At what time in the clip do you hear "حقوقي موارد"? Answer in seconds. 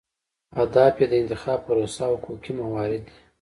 2.21-3.01